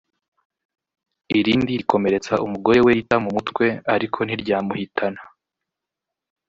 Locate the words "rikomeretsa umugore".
1.81-2.79